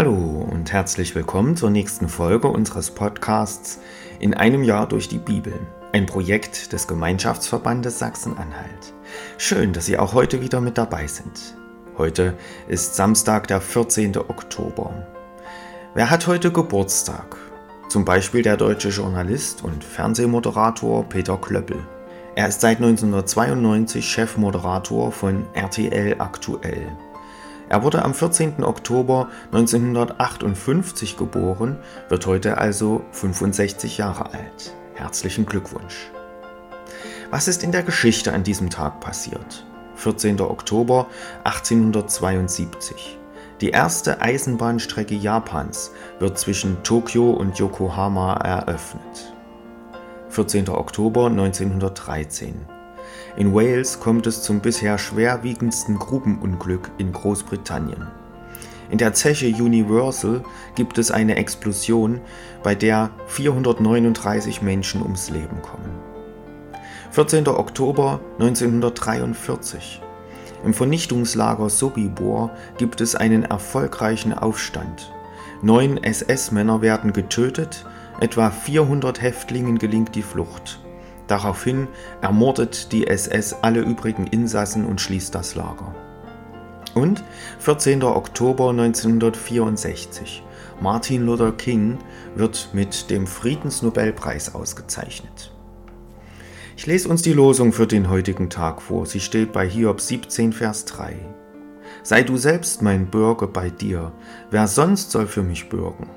[0.00, 3.80] Hallo und herzlich willkommen zur nächsten Folge unseres Podcasts
[4.18, 5.52] In einem Jahr durch die Bibel,
[5.92, 8.94] ein Projekt des Gemeinschaftsverbandes Sachsen-Anhalt.
[9.36, 11.54] Schön, dass Sie auch heute wieder mit dabei sind.
[11.98, 12.32] Heute
[12.66, 14.16] ist Samstag, der 14.
[14.16, 15.06] Oktober.
[15.92, 17.36] Wer hat heute Geburtstag?
[17.90, 21.86] Zum Beispiel der deutsche Journalist und Fernsehmoderator Peter Klöppel.
[22.36, 26.90] Er ist seit 1992 Chefmoderator von RTL Aktuell.
[27.70, 28.64] Er wurde am 14.
[28.64, 31.78] Oktober 1958 geboren,
[32.08, 34.74] wird heute also 65 Jahre alt.
[34.94, 36.10] Herzlichen Glückwunsch.
[37.30, 39.64] Was ist in der Geschichte an diesem Tag passiert?
[39.94, 40.40] 14.
[40.40, 41.06] Oktober
[41.44, 43.20] 1872.
[43.60, 49.32] Die erste Eisenbahnstrecke Japans wird zwischen Tokio und Yokohama eröffnet.
[50.30, 50.68] 14.
[50.70, 52.79] Oktober 1913.
[53.36, 58.06] In Wales kommt es zum bisher schwerwiegendsten Grubenunglück in Großbritannien.
[58.90, 60.42] In der Zeche Universal
[60.74, 62.20] gibt es eine Explosion,
[62.62, 65.94] bei der 439 Menschen ums Leben kommen.
[67.12, 67.46] 14.
[67.46, 70.02] Oktober 1943.
[70.64, 75.12] Im Vernichtungslager Sobibor gibt es einen erfolgreichen Aufstand.
[75.62, 77.84] Neun SS-Männer werden getötet,
[78.20, 80.79] etwa 400 Häftlingen gelingt die Flucht.
[81.30, 81.86] Daraufhin
[82.22, 85.94] ermordet die SS alle übrigen Insassen und schließt das Lager.
[86.94, 87.22] Und
[87.60, 88.02] 14.
[88.02, 90.42] Oktober 1964.
[90.80, 91.98] Martin Luther King
[92.34, 95.52] wird mit dem Friedensnobelpreis ausgezeichnet.
[96.76, 99.06] Ich lese uns die Losung für den heutigen Tag vor.
[99.06, 101.14] Sie steht bei Hiob 17, Vers 3.
[102.02, 104.10] Sei du selbst mein Bürger bei dir,
[104.50, 106.10] wer sonst soll für mich bürgen?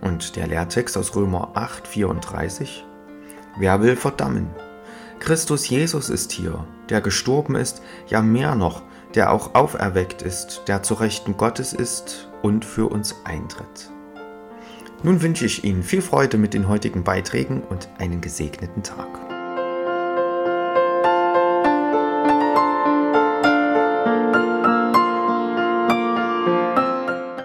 [0.00, 2.86] Und der Lehrtext aus Römer 8, 34.
[3.60, 4.48] Wer will verdammen?
[5.18, 8.80] Christus Jesus ist hier, der gestorben ist, ja mehr noch,
[9.14, 13.90] der auch auferweckt ist, der zu Rechten Gottes ist und für uns eintritt.
[15.02, 19.29] Nun wünsche ich Ihnen viel Freude mit den heutigen Beiträgen und einen gesegneten Tag.